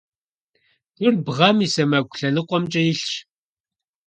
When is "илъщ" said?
2.91-3.13